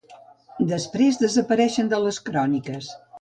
[0.71, 2.89] Després desapareixen de les cròniques.